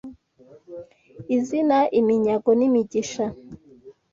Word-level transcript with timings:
Izina 1.37 1.77
iminyago 1.99 2.49
n’imigisha 2.59 3.25